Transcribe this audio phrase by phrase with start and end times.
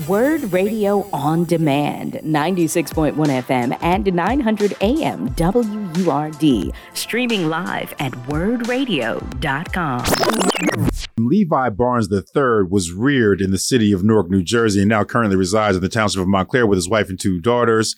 [0.00, 6.72] WURD Radio on Demand, 96.1 FM and 900 AM WURD.
[6.94, 10.04] Streaming live at wurdradio.com.
[11.16, 15.36] Levi Barnes III was reared in the city of Newark, New Jersey, and now currently
[15.36, 17.94] resides in the township of Montclair with his wife and two daughters.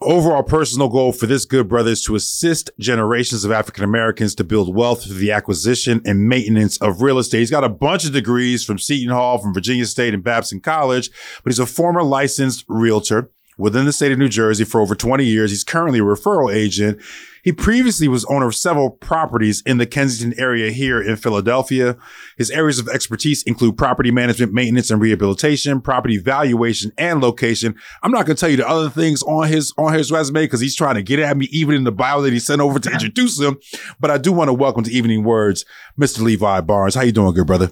[0.00, 4.44] Overall personal goal for this good brother is to assist generations of African Americans to
[4.44, 7.38] build wealth through the acquisition and maintenance of real estate.
[7.38, 11.10] He's got a bunch of degrees from Seton Hall, from Virginia State and Babson College,
[11.42, 15.24] but he's a former licensed realtor within the state of New Jersey for over 20
[15.24, 15.50] years.
[15.50, 17.00] He's currently a referral agent.
[17.44, 21.94] He previously was owner of several properties in the Kensington area here in Philadelphia.
[22.38, 27.74] His areas of expertise include property management, maintenance and rehabilitation, property valuation and location.
[28.02, 30.60] I'm not going to tell you the other things on his, on his resume because
[30.60, 32.90] he's trying to get at me even in the bio that he sent over to
[32.90, 33.58] introduce him.
[34.00, 35.66] But I do want to welcome to Evening WURDs,
[36.00, 36.22] Mr.
[36.22, 36.94] Levi Barnes.
[36.94, 37.70] How you doing, good brother?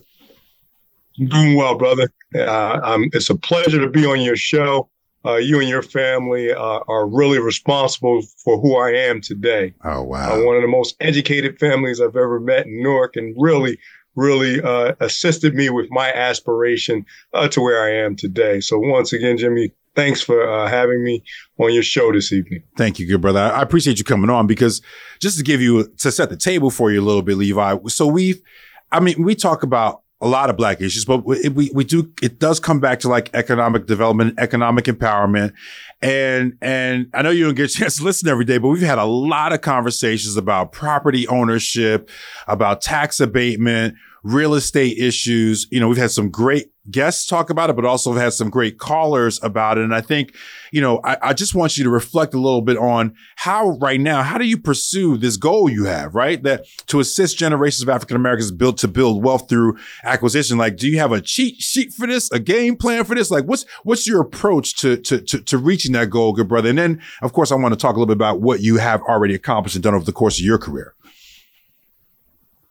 [1.16, 2.10] Doing well, brother.
[2.34, 4.90] Uh, it's a pleasure to be on your show
[5.24, 9.74] uh, you and your family uh, are really responsible for who I am today.
[9.84, 10.34] Oh, wow.
[10.34, 13.78] Uh, one of the most educated families I've ever met in Newark and really,
[14.16, 18.60] really uh, assisted me with my aspiration uh, to where I am today.
[18.60, 21.22] So, once again, Jimmy, thanks for uh, having me
[21.58, 22.62] on your show this evening.
[22.76, 23.40] Thank you, good brother.
[23.40, 24.82] I appreciate you coming on because
[25.20, 27.76] just to give you, to set the table for you a little bit, Levi.
[27.88, 28.42] So, we've,
[28.90, 32.10] I mean, we talk about a lot of black issues, but we, we, we do,
[32.22, 35.52] it does come back to like economic development, economic empowerment.
[36.00, 38.82] And, and I know you don't get a chance to listen every day, but we've
[38.82, 42.08] had a lot of conversations about property ownership,
[42.46, 45.66] about tax abatement, real estate issues.
[45.70, 48.78] You know, we've had some great guests talk about it, but also had some great
[48.78, 49.84] callers about it.
[49.84, 50.34] And I think,
[50.72, 54.00] you know, I, I, just want you to reflect a little bit on how right
[54.00, 56.42] now, how do you pursue this goal you have, right?
[56.42, 60.58] That to assist generations of African Americans build to build wealth through acquisition.
[60.58, 63.30] Like, do you have a cheat sheet for this, a game plan for this?
[63.30, 66.70] Like, what's, what's your approach to, to, to, to reaching that goal, good brother?
[66.70, 69.02] And then, of course, I want to talk a little bit about what you have
[69.02, 70.94] already accomplished and done over the course of your career.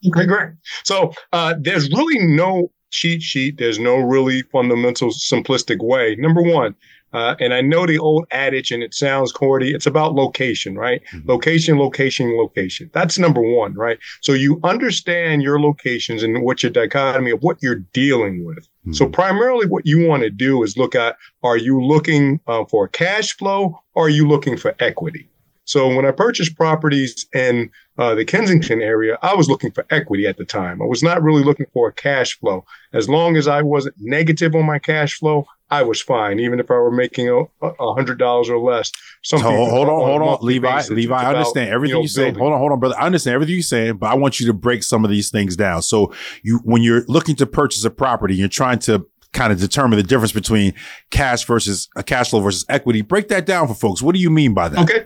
[0.08, 0.50] Okay, great.
[0.84, 3.58] So uh, there's really no cheat sheet.
[3.58, 6.16] There's no really fundamental, simplistic way.
[6.16, 6.76] Number one,
[7.14, 9.72] uh, and I know the old adage, and it sounds corny.
[9.72, 11.02] It's about location, right?
[11.14, 11.30] Mm-hmm.
[11.30, 12.90] Location, location, location.
[12.94, 14.00] That's number one, right?
[14.22, 18.60] So you understand your locations and what your dichotomy of what you're dealing with.
[18.60, 18.94] Mm-hmm.
[18.94, 22.88] So primarily, what you want to do is look at: Are you looking uh, for
[22.88, 23.80] cash flow?
[23.94, 25.28] Or are you looking for equity?
[25.66, 30.26] So when I purchased properties in uh, the Kensington area, I was looking for equity
[30.26, 30.82] at the time.
[30.82, 32.66] I was not really looking for a cash flow.
[32.94, 36.70] As long as I wasn't negative on my cash flow, I was fine, even if
[36.70, 38.92] I were making a, hundred dollars or less.
[39.24, 40.82] Some so hold on, hold on, Levi.
[40.90, 42.32] Levi, I understand everything you, know, you say.
[42.34, 42.96] Hold on, hold on, brother.
[43.00, 45.56] I understand everything you're saying, but I want you to break some of these things
[45.56, 45.82] down.
[45.82, 46.14] So
[46.44, 50.04] you, when you're looking to purchase a property, you're trying to kind of determine the
[50.04, 50.74] difference between
[51.10, 53.02] cash versus a cash flow versus equity.
[53.02, 54.02] Break that down for folks.
[54.02, 54.80] What do you mean by that?
[54.80, 55.06] Okay.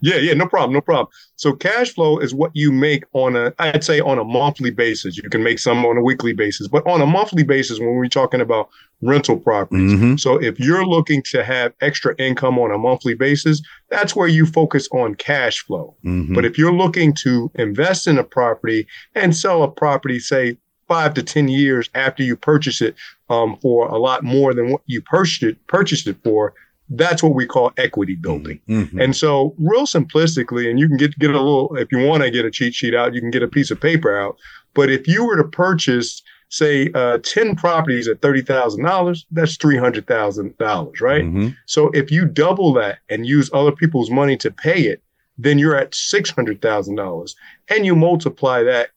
[0.00, 1.08] Yeah, yeah, no problem, no problem.
[1.36, 5.16] So cash flow is what you make on a, I'd say on a monthly basis.
[5.16, 8.08] You can make some on a weekly basis, but on a monthly basis, when we're
[8.08, 8.68] talking about
[9.02, 9.92] rental properties.
[9.92, 10.16] Mm-hmm.
[10.16, 14.46] So if you're looking to have extra income on a monthly basis, that's where you
[14.46, 15.96] focus on cash flow.
[16.04, 16.34] Mm-hmm.
[16.34, 20.58] But if you're looking to invest in a property and sell a property, say
[20.88, 22.96] five to 10 years after you purchase it
[23.28, 26.52] um, for a lot more than what you purchased it, purchased it for,
[26.90, 28.60] that's what we call equity building.
[28.68, 29.00] Mm-hmm.
[29.00, 32.30] And so, real simplistically, and you can get get a little if you want to
[32.30, 34.36] get a cheat sheet out, you can get a piece of paper out.
[34.74, 39.56] But if you were to purchase, say, uh, ten properties at thirty thousand dollars, that's
[39.56, 41.24] three hundred thousand dollars, right?
[41.24, 41.48] Mm-hmm.
[41.66, 45.02] So if you double that and use other people's money to pay it,
[45.38, 47.36] then you're at six hundred thousand dollars,
[47.68, 48.90] and you multiply that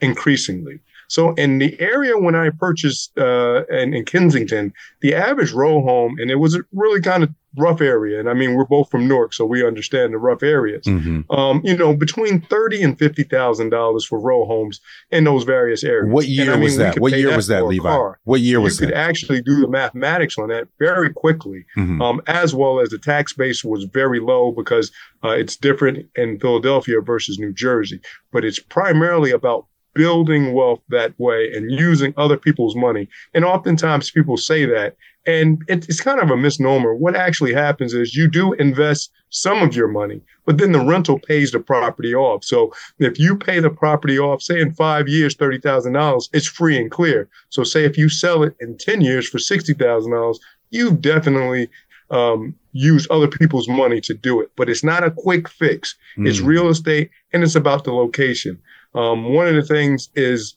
[0.00, 0.80] increasingly.
[1.08, 6.16] So in the area when I purchased uh, in, in Kensington, the average row home,
[6.18, 8.20] and it was a really kind of rough area.
[8.20, 10.84] And I mean, we're both from Newark, so we understand the rough areas.
[10.84, 11.30] Mm-hmm.
[11.32, 14.80] Um, you know, between thirty and fifty thousand dollars for row homes
[15.10, 16.12] in those various areas.
[16.12, 16.98] What year I mean, was that?
[16.98, 17.88] What year that was that, Levi?
[17.88, 18.18] Car.
[18.24, 18.90] What year was you that?
[18.90, 22.00] You could actually do the mathematics on that very quickly, mm-hmm.
[22.02, 24.92] um, as well as the tax base was very low because
[25.24, 28.00] uh, it's different in Philadelphia versus New Jersey.
[28.32, 29.66] But it's primarily about
[29.96, 33.08] building wealth that way and using other people's money.
[33.34, 34.96] And oftentimes people say that,
[35.26, 36.94] and it's kind of a misnomer.
[36.94, 41.18] What actually happens is you do invest some of your money, but then the rental
[41.18, 42.44] pays the property off.
[42.44, 46.90] So if you pay the property off, say in five years, $30,000, it's free and
[46.90, 47.28] clear.
[47.48, 50.36] So say if you sell it in 10 years for $60,000,
[50.70, 51.68] you've definitely
[52.10, 54.50] um, use other people's money to do it.
[54.56, 55.96] But it's not a quick fix.
[56.16, 56.28] Mm.
[56.28, 58.60] It's real estate and it's about the location.
[58.96, 60.56] Um, one of the things is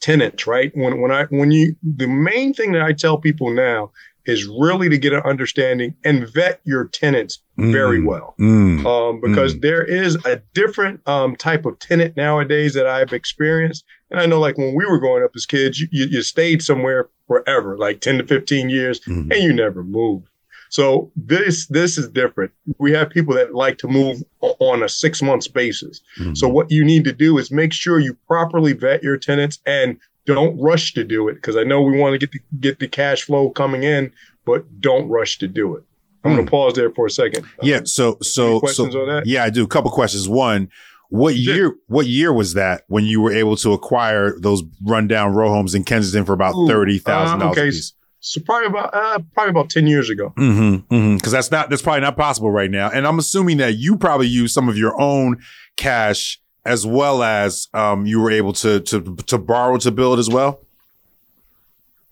[0.00, 0.72] tenants, right?
[0.74, 3.92] When when I when you the main thing that I tell people now
[4.24, 8.06] is really to get an understanding and vet your tenants very Mm.
[8.06, 8.34] well.
[8.40, 8.86] Mm.
[8.86, 9.62] Um, because Mm.
[9.62, 13.84] there is a different um, type of tenant nowadays that I've experienced.
[14.12, 16.62] And I know, like when we were growing up as kids, you, you, you stayed
[16.62, 19.32] somewhere forever, like 10 to 15 years, Mhm.
[19.34, 20.28] and you never moved.
[20.72, 22.50] So this this is different.
[22.78, 26.00] We have people that like to move on a six months basis.
[26.18, 26.34] Mhm.
[26.34, 29.98] So what you need to do is make sure you properly vet your tenants and
[30.24, 32.88] don't rush to do it because I know we want to get the, get the
[32.88, 34.12] cash flow coming in,
[34.46, 35.84] but don't rush to do it.
[36.24, 37.44] I'm going to pause there for a second.
[37.60, 37.80] yeah.
[37.84, 39.26] So so questions so on that?
[39.26, 39.64] yeah, I do.
[39.64, 40.26] A couple questions.
[40.26, 40.70] One.
[41.10, 41.74] What year?
[41.88, 45.84] What year was that when you were able to acquire those rundown row homes in
[45.84, 47.68] Kensington for about thirty thousand uh, dollars okay.
[47.68, 47.92] piece?
[48.24, 50.32] So probably about uh, probably about ten years ago.
[50.36, 50.94] Mm-hmm.
[50.94, 51.16] Mm-hmm.
[51.16, 52.88] Because that's not that's probably not possible right now.
[52.88, 55.42] And I'm assuming that you probably use some of your own
[55.76, 60.28] cash as well as um, you were able to to to borrow to build as
[60.30, 60.60] well.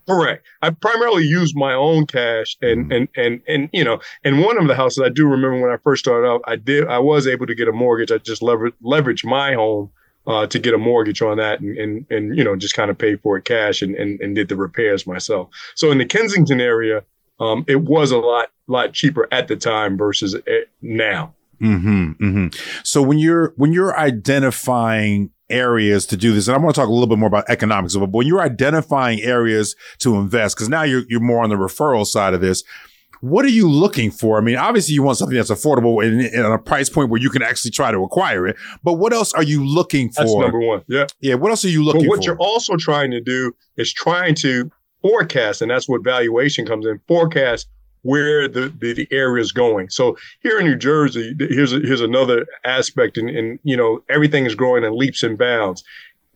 [0.09, 0.45] Correct.
[0.63, 2.97] I primarily used my own cash and Mhm.
[2.97, 5.77] and and and you know, and one of the houses I do remember when I
[5.77, 8.11] first started out, I did I was able to get a mortgage.
[8.11, 9.91] I just leveraged leveraged my home
[10.27, 12.99] uh, to get a mortgage on that and and and you know just kind of
[12.99, 15.49] pay for it cash and, and and did the repairs myself.
[15.75, 17.03] So in the Kensington area,
[17.41, 20.37] um, it was a lot lot cheaper at the time versus
[20.83, 21.35] now.
[21.61, 22.47] Mm-hmm, mm-hmm.
[22.85, 26.89] So when you're when you're identifying areas to do this, and I want to talk
[26.89, 30.83] a little bit more about economics, but when you're identifying areas to invest, because now
[30.83, 32.63] you're you're more on the referral side of this.
[33.21, 34.39] What are you looking for?
[34.39, 37.31] I mean, obviously you want something that's affordable and, and a price point where you
[37.31, 38.57] can actually try to acquire it.
[38.83, 40.23] But what else are you looking for?
[40.23, 40.83] That's number one.
[40.89, 41.07] Yeah.
[41.21, 42.25] Yeah, what else are you looking But what for?
[42.25, 44.71] you're also trying to do is trying to
[45.03, 47.01] forecast, and that's what valuation comes in.
[47.07, 47.69] Forecast
[48.03, 49.91] where the, the, the area is going.
[49.91, 54.47] So here in New Jersey, here's a, here's another aspect, and, and you know everything
[54.47, 55.85] is growing in leaps and bounds.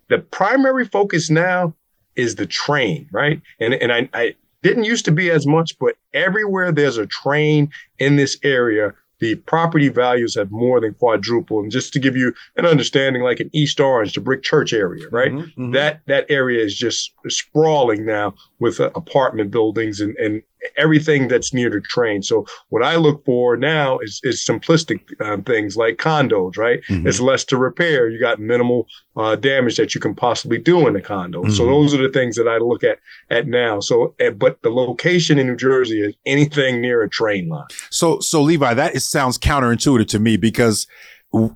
[0.08, 1.74] The primary focus now
[2.16, 3.40] is the train, right?
[3.60, 4.34] And and I, I
[4.64, 9.36] didn't used to be as much, but everywhere there's a train in this area, the
[9.36, 11.62] property values have more than quadrupled.
[11.64, 15.04] And just to give you an understanding, like in East Orange, the Brick Church area,
[15.10, 15.30] right?
[15.32, 15.72] Mhm, mhm.
[15.72, 20.42] That that area is just sprawling now with uh, apartment buildings and and
[20.76, 22.22] everything that's near the train.
[22.22, 26.80] So what I look for now is is simplistic um, things like condos, right?
[26.90, 27.06] Mhm.
[27.06, 28.08] It's less to repair.
[28.08, 31.46] You got minimal uh, damage that you can possibly do in a condo.
[31.48, 31.66] So Mhm.
[31.68, 32.98] those are the things that I look at
[33.30, 33.78] at now.
[33.80, 37.66] So, eh, but the location in New Jersey is anything near a train line.
[37.90, 40.86] So, so Levi, that is, sounds counterintuitive to me because,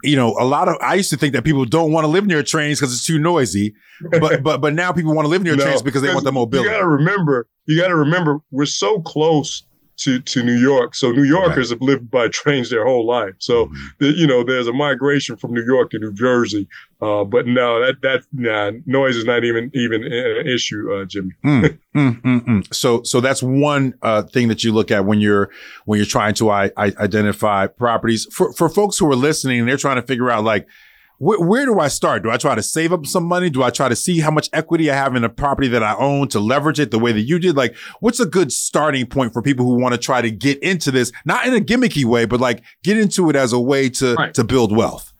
[0.03, 2.27] you know, a lot of, I used to think that people don't want to live
[2.27, 3.75] near trains because it's too noisy,
[4.21, 6.33] but, but, but now people want to live near No, trains because they want the
[6.33, 6.69] mobility.
[6.69, 9.63] You got to remember, you got to remember, we're so close
[9.99, 10.95] to to New York.
[10.95, 13.35] So New Yorkers have lived by trains their whole life.
[13.39, 13.75] So Mhm.
[13.99, 16.69] the, you know, there's a migration from New York to New Jersey.
[17.01, 21.31] Uh, but no, that that nah, noise is not even even an issue, uh, Jimmy.
[21.45, 22.75] Mm, mm, mm, mm.
[22.75, 25.51] So, so that's one uh, thing that you look at when you're
[25.85, 29.77] when you're trying to I, I identify properties for for folks who are listening they're
[29.77, 30.67] trying to figure out like
[31.19, 32.23] where, where do I start?
[32.23, 33.51] Do I try to save up some money?
[33.51, 35.95] Do I try to see how much equity I have in a property that I
[35.97, 37.57] own to leverage it the way that you did?
[37.57, 40.91] Like, what's a good starting point for people who want to try to get into
[40.91, 44.15] this, not in a gimmicky way, but like get into it as a way to
[44.15, 44.33] Right.
[44.35, 45.13] to build wealth?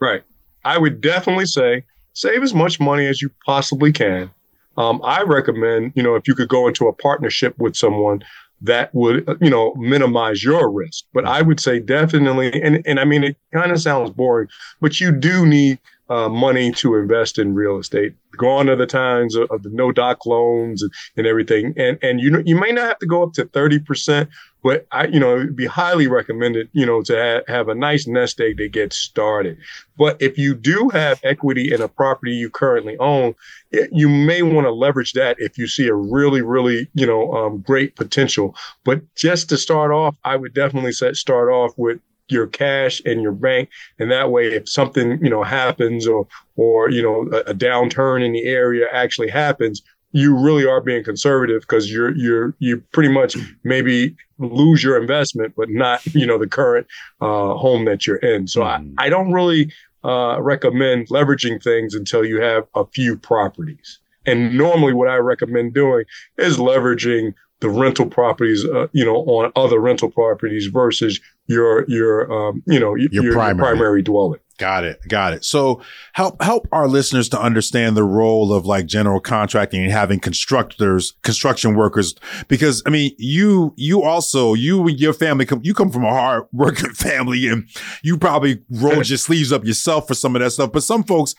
[0.00, 0.22] Right.
[0.64, 4.30] I would definitely say save as much money as you possibly can.
[4.76, 8.22] Um, I recommend, you know, if you could go into a partnership with someone
[8.64, 11.04] that would, you know, minimize your risk.
[11.12, 14.48] But I would say definitely, and, and I mean, it kind of sounds boring,
[14.80, 15.78] but you do need
[16.08, 18.14] uh, money to invest in real estate.
[18.36, 21.74] Gone are the times of, of the no doc loans and, and everything.
[21.76, 24.28] And, and you know, you may not have to go up to 30%,
[24.62, 27.14] but I, you know, it'd be highly recommended, you know, to
[27.46, 29.58] ha- have a nice nest egg to get started.
[29.96, 33.34] But if you do have equity in a property you currently own,
[33.70, 37.32] it- you may want to leverage that if you see a really, really, you know,
[37.32, 38.56] um, great potential.
[38.84, 43.20] But just to start off, I would definitely set start off with your cash and
[43.22, 46.26] your bank, and that way, if something you know happens or
[46.56, 51.04] or you know a, a downturn in the area actually happens, you really are being
[51.04, 56.38] conservative because you're you're you pretty much maybe lose your investment, but not you know
[56.38, 56.86] the current
[57.20, 58.46] uh, home that you're in.
[58.46, 58.94] So Mhm.
[58.98, 59.70] I, I don't really
[60.04, 63.98] uh, recommend leveraging things until you have a few properties.
[64.26, 66.04] And normally, what I recommend doing
[66.38, 72.30] is leveraging the rental properties, uh, you know, on other rental properties versus your your
[72.30, 73.56] um, you know Your your, primary.
[73.56, 74.38] primary dwelling.
[74.58, 75.00] Got it.
[75.08, 75.46] Got it.
[75.46, 75.80] So
[76.12, 81.14] help help our listeners to understand the role of like general contracting and having constructors,
[81.22, 82.14] construction workers,
[82.48, 86.10] because I mean, you you also you and your family come you come from a
[86.10, 87.66] hard working family and
[88.02, 90.70] you probably rolled your sleeves up yourself for some of that stuff.
[90.70, 91.34] But some folks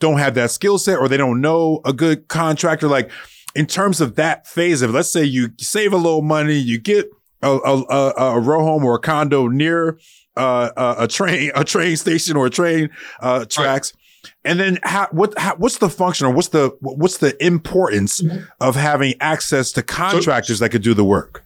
[0.00, 2.88] don't have that skill set or they don't know a good contractor.
[2.88, 3.12] Like
[3.54, 7.06] in terms of that phase of, let's say you save a little money, you get
[7.42, 9.98] a, a, a, a row home or a condo near
[10.36, 12.90] uh, a, a train, a train station or a train
[13.20, 13.92] uh, tracks.
[13.94, 14.32] Right.
[14.44, 18.44] And then how, what, how, what's the function or what's the, what's the importance mm-hmm.
[18.60, 21.44] of having access to contractors so, that could do the work?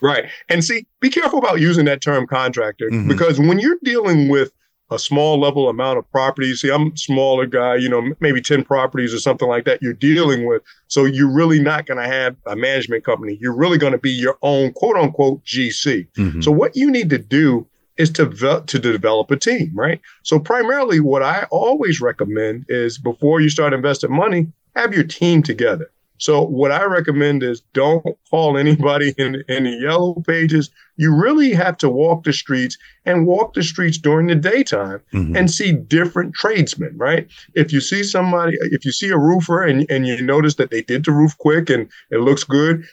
[0.00, 0.26] Right.
[0.48, 3.08] And see, be careful about using that term contractor mm-hmm.
[3.08, 4.52] because when you're dealing with
[4.90, 8.64] a small level amount of properties, see, I'm a smaller guy, you know, maybe 10
[8.64, 10.62] properties or something like that you're dealing with.
[10.88, 13.38] So you're really not going to have a management company.
[13.40, 16.08] You're really going to be your own quote unquote GC.
[16.16, 16.40] Mm-hmm.
[16.40, 17.66] So what you need to do
[17.96, 20.00] is to, ve- to develop a team, right?
[20.22, 25.42] So primarily what I always recommend is before you start investing money, have your team
[25.42, 25.90] together.
[26.20, 30.70] So what I recommend is don't call anybody in, in the yellow pages.
[30.96, 35.34] You really have to walk the streets and walk the streets during the daytime mm-hmm.
[35.34, 37.26] and see different tradesmen, right?
[37.54, 40.82] If you see somebody, if you see a roofer and, and you notice that they
[40.82, 42.84] did the roof quick and it looks good,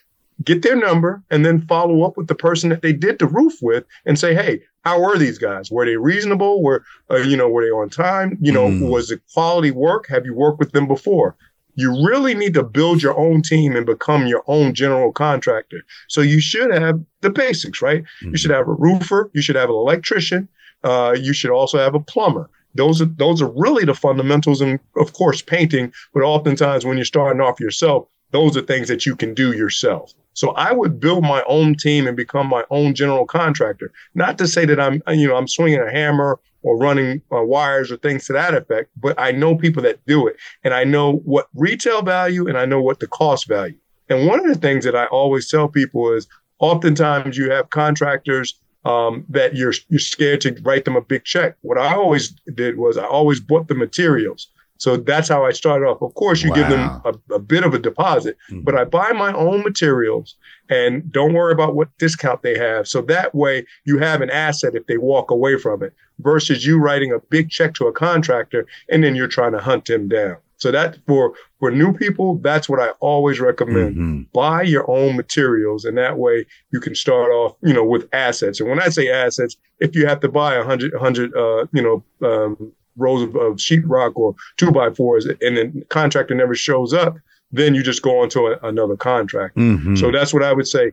[0.46, 3.56] get their number and then follow up with the person that they did the roof
[3.62, 5.70] with and say, hey, how were these guys?
[5.70, 6.64] Were they reasonable?
[6.64, 6.82] Were
[7.12, 8.38] uh, you know were they on time?
[8.40, 8.90] You know, mm.
[8.90, 10.08] was it quality work?
[10.08, 11.36] Have you worked with them before?
[11.78, 15.84] You really need to build your own team and become your own general contractor.
[16.10, 18.04] So you should have the basics, right?
[18.04, 18.32] Mm-hmm.
[18.32, 19.30] You should have a roofer.
[19.34, 20.50] You should have an electrician.
[20.84, 22.50] Uh, you should also have a plumber.
[22.74, 25.94] Those are those are really the fundamentals, and of course, painting.
[26.14, 30.14] But oftentimes, when you're starting off yourself, those are things that you can do yourself.
[30.38, 33.92] So I would build my own team and become my own general contractor.
[34.14, 37.92] Not to say that I'm, you know, I'm swinging a hammer or running uh, wires
[37.92, 41.14] or things to that effect, but I know people that do it, and I know
[41.26, 43.80] what retail value and I know what the cost value.
[44.10, 46.28] And one of the things that I always tell people is,
[46.60, 51.56] oftentimes you have contractors um, that you're you're scared to write them a big check.
[51.62, 54.48] What I always did was I always bought the materials.
[54.78, 56.02] So that's how I started off.
[56.02, 56.56] Of course, you wow.
[56.56, 58.62] give them a, a, bit of a deposit, mm-hmm.
[58.62, 60.36] but I buy my own materials
[60.70, 62.88] and don't worry about what discount they have.
[62.88, 66.80] So that way you have an asset if they walk away from it versus you
[66.80, 70.38] writing a big check to a contractor and then you're trying to hunt them down.
[70.58, 73.96] So that for for new people, that's what I always recommend.
[73.96, 74.22] Mm-hmm.
[74.34, 78.60] Buy your own materials, and that way you can start off, you know, with assets.
[78.60, 81.82] And when I say assets, if you have to buy a hundred, hundred, uh, you
[81.82, 86.94] know, um, rows of, of sheetrock or two by fours, and the contractor never shows
[86.94, 87.16] up,
[87.52, 89.56] then you just go on to a, another contract.
[89.56, 89.96] Mm-hmm.
[89.96, 90.92] So that's what I would say.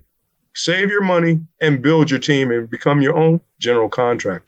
[0.55, 4.47] Save your money and build your team and become your own general contractor.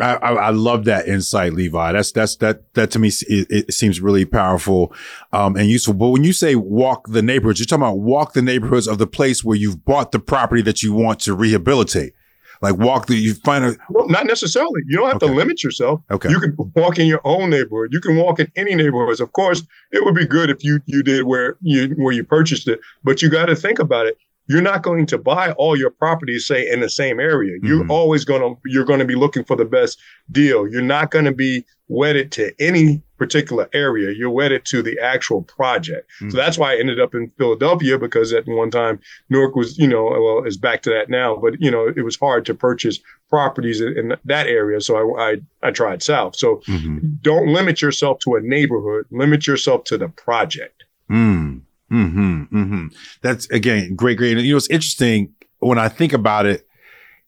[0.00, 1.92] I, I, I, love that insight, Levi.
[1.92, 4.92] That's that's that that to me it, it seems really powerful
[5.32, 5.94] um, and useful.
[5.94, 9.06] But when you say walk the neighborhoods, you're talking about walk the neighborhoods of the
[9.06, 12.12] place where you've bought the property that you want to rehabilitate.
[12.60, 13.76] Like walk the, you find a.
[13.90, 14.82] Well, not necessarily.
[14.86, 15.26] You don't have okay.
[15.28, 16.00] to limit yourself.
[16.10, 16.28] Okay.
[16.30, 17.92] You can walk in your own neighborhood.
[17.92, 19.20] You can walk in any neighborhoods.
[19.20, 19.62] Of course,
[19.92, 23.22] it would be good if you you did where you where you purchased it, but
[23.22, 26.68] you got to think about it you're not going to buy all your properties say
[26.68, 27.66] in the same area mm-hmm.
[27.66, 30.00] you're always going to you're going to be looking for the best
[30.32, 34.98] deal you're not going to be wedded to any particular area you're wedded to the
[35.00, 36.30] actual project mm-hmm.
[36.30, 39.88] so that's why i ended up in philadelphia because at one time newark was you
[39.88, 43.00] know well it's back to that now but you know it was hard to purchase
[43.28, 45.36] properties in, in that area so I, I,
[45.68, 46.98] I tried south so mm-hmm.
[47.22, 51.62] don't limit yourself to a neighborhood limit yourself to the project mm.
[51.90, 52.42] Hmm.
[52.44, 52.86] Hmm.
[53.22, 54.18] That's again great.
[54.18, 54.36] Great.
[54.38, 56.66] You know, it's interesting when I think about it.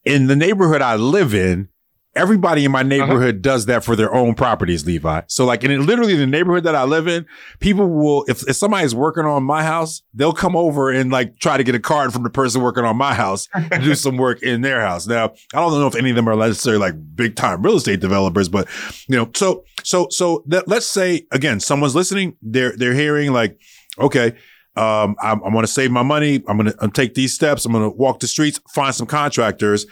[0.03, 1.69] In the neighborhood I live in,
[2.15, 2.87] everybody in my uh-huh.
[2.87, 3.41] neighborhood uh-huh.
[3.41, 5.21] does that for their own properties, Levi.
[5.27, 7.25] So like in literally the neighborhood that I live in,
[7.59, 11.57] people will, if, if somebody's working on my house, they'll come over and like try
[11.57, 14.41] to get a card from the person working on my house to do some work
[14.43, 15.07] in their house.
[15.07, 17.99] Now, I don't know if any of them are necessarily like big time real estate
[17.99, 18.67] developers, but
[19.07, 23.59] you know, so, so, so that, let's say again, someone's listening, they're, they're hearing like,
[23.97, 24.35] okay,
[24.75, 26.41] um, I'm, I'm going to save my money.
[26.47, 27.65] I'm going to take these steps.
[27.65, 29.85] I'm going to walk the streets, find some contractors.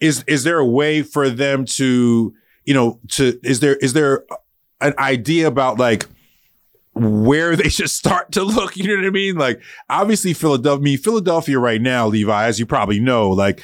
[0.00, 4.24] Is is there a way for them to, you know, to is there is there
[4.80, 6.06] an idea about like
[6.94, 8.76] where they should start to look?
[8.76, 9.36] You know what I mean?
[9.36, 10.80] Like obviously Philadelphia.
[10.80, 13.62] I mean Philadelphia right now, Levi, as you probably know, like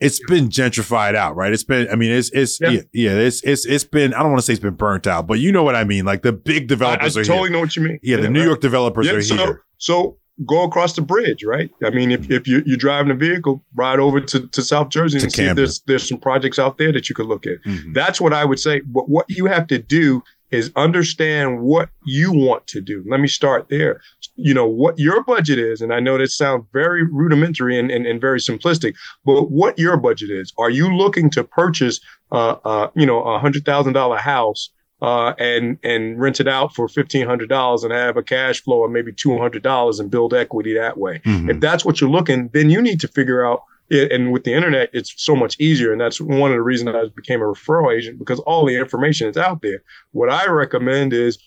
[0.00, 1.52] it's been gentrified out, right?
[1.52, 4.30] It's been, I mean, it's, it's, yeah, yeah, yeah it's, it's, it's been, I don't
[4.30, 6.04] want to say it's been burnt out, but you know what I mean?
[6.04, 7.50] Like the big developers I, I totally here.
[7.50, 7.98] know what you mean.
[8.02, 8.44] Yeah, yeah the New.
[8.44, 9.64] York developers yeah, are so, here.
[9.78, 11.70] So go across the bridge, right?
[11.84, 15.18] I mean, if, if you, you're driving a vehicle, ride over to, to South Jersey
[15.18, 15.46] to and Camden.
[15.46, 17.62] see if there's, there's some projects out there that you could look at.
[17.64, 17.92] Mm-hmm.
[17.92, 18.80] That's what I would say.
[18.80, 23.04] But what you have to do is understand what you want to do.
[23.08, 24.00] Let me start there.
[24.36, 25.80] You know, what your budget is.
[25.80, 29.96] And I know that sounds very rudimentary and, and, and very simplistic, but what your
[29.96, 30.52] budget is.
[30.56, 32.00] Are you looking to purchase,
[32.32, 36.74] uh, uh, you know, a hundred thousand dollar house uh, and and rent it out
[36.74, 40.10] for fifteen hundred dollars and have a cash flow of maybe two hundred dollars and
[40.10, 41.20] build equity that way.
[41.24, 41.50] Mm-hmm.
[41.50, 43.62] If that's what you're looking, then you need to figure out.
[43.90, 46.94] It, and with the internet, it's so much easier, and that's one of the reasons
[46.94, 49.82] I became a referral agent because all the information is out there.
[50.12, 51.38] What I recommend is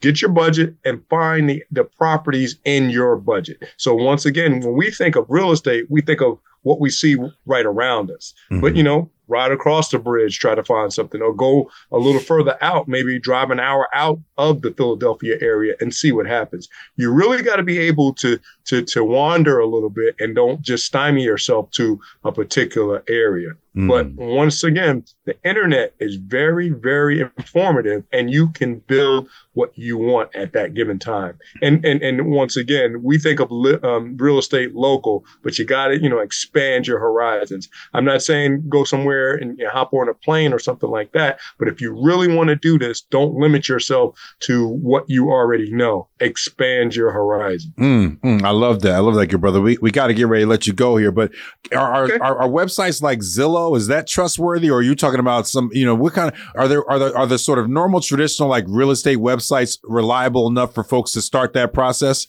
[0.00, 3.64] get your budget and find the, the properties in your budget.
[3.76, 7.16] So once again, when we think of real estate, we think of what we see
[7.46, 8.34] right around us.
[8.50, 8.60] Mm-hmm.
[8.60, 12.20] But you know, ride across the bridge, try to find something, or go a little
[12.20, 16.68] further out, maybe drive an hour out of the Philadelphia area and see what happens.
[16.96, 20.60] You really got to be able to to to wander a little bit and don't
[20.60, 23.50] just stymie yourself to a particular area.
[23.76, 23.88] Mm.
[23.88, 29.96] But once again, the internet is very, very informative and you can build what you
[29.96, 31.38] want at that given time.
[31.62, 35.64] And and and once again, we think of li- um, real estate local, but you
[35.64, 37.68] got to you know expand your horizons.
[37.94, 41.12] I'm not saying go somewhere and you know, hop on a plane or something like
[41.12, 45.30] that, but if you really want to do this, don't limit yourself to what you
[45.30, 46.08] already know.
[46.20, 47.72] Expand your horizon.
[47.78, 48.94] Mm, mm, I love that.
[48.94, 49.60] I love that, good brother.
[49.60, 51.32] We we got to get ready to let you go here, but
[51.72, 52.18] are, okay.
[52.18, 55.70] are, are websites like Zillow is that trustworthy, or are you talking about some?
[55.72, 58.48] You know, what kind of are there are there are the sort of normal traditional
[58.48, 62.26] like real estate websites reliable enough for folks to start that process?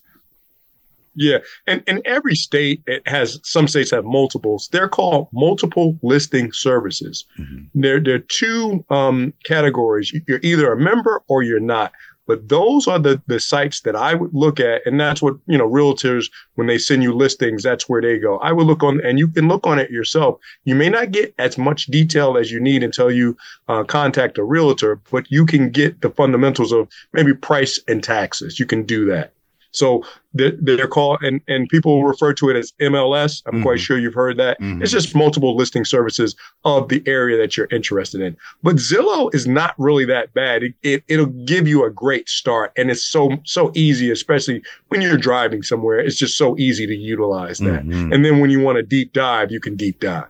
[1.16, 4.70] Yeah, and in every state it has some states have multiples.
[4.72, 7.26] They're called multiple listing services.
[7.38, 7.82] Mm-hmm.
[7.82, 10.14] There, there are two um, categories.
[10.28, 11.92] You're either a member or you're not.
[12.28, 14.86] But those are the, the sites that I would look at.
[14.86, 18.38] And that's what, you know, realtors, when they send you listings, that's where they go.
[18.38, 20.40] I would look on, and you can look on it yourself.
[20.64, 23.36] You may not get as much detail as you need until you
[23.68, 28.60] uh, contact a realtor, but you can get the fundamentals of maybe price and taxes.
[28.60, 29.34] You can do that.
[29.72, 33.42] So they're, they're, called, and, and people refer to it as MLS.
[33.46, 33.64] I'm mm-hmm.
[33.64, 34.60] quite sure you've heard that.
[34.60, 34.82] Mm-hmm.
[34.82, 36.36] It's just multiple listing services
[36.66, 38.38] of the area that you're interested in.
[38.64, 40.64] But Zillow is not really that bad.
[40.64, 42.72] It, it, it'll give you a great start.
[42.78, 46.00] And it's so, so easy, especially when you're driving somewhere.
[46.00, 47.86] It's just so easy to utilize that.
[47.86, 48.14] Mm-hmm.
[48.14, 50.28] And then when you want to deep dive, you can deep dive.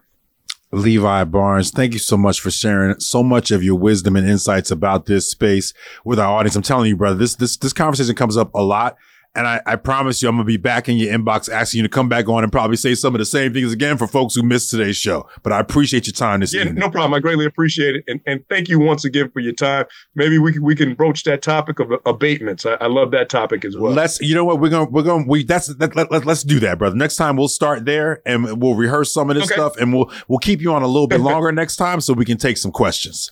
[0.73, 4.71] Levi Barnes, thank you so much for sharing so much of your wisdom and insights
[4.71, 5.73] about this space
[6.05, 6.55] with our audience.
[6.55, 8.97] I'm telling you, brother, this this this conversation comes up a lot
[9.33, 11.89] and I, I, promise you, I'm gonna be back in your inbox asking you to
[11.89, 14.43] come back on and probably say some of the same things again for folks who
[14.43, 15.27] missed today's show.
[15.41, 16.75] But I appreciate your time this yeah, evening.
[16.75, 17.13] no problem.
[17.13, 19.85] I greatly appreciate it, and, and thank you once again for your time.
[20.15, 22.65] Maybe we can, we can broach that topic of abatements.
[22.65, 23.93] I, I love that topic as well.
[23.93, 24.19] Let's.
[24.19, 24.59] You know what?
[24.59, 26.95] We're gonna we're gonna we that's let, let, let, us do that, brother.
[26.95, 29.53] Next time we'll start there and we'll rehearse some of this okay.
[29.53, 32.25] stuff, and we'll we'll keep you on a little bit longer next time so we
[32.25, 33.31] can take some questions.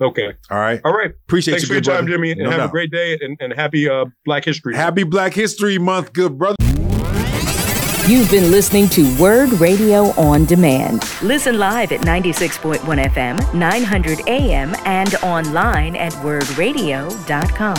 [0.00, 0.32] Okay.
[0.50, 0.80] All right.
[0.84, 1.10] All right.
[1.10, 1.68] Appreciate Thanks you.
[1.68, 2.68] for your time, Jimmy, and no have doubt.
[2.68, 4.84] a great day and, and happy uh, Black History Month.
[4.84, 6.56] Happy Black History Month, good brother.
[8.08, 11.02] You've been listening to WURD Radio on Demand.
[11.22, 17.76] Listen live at 96.1 FM, 900 AM, and online at wurdradio.com.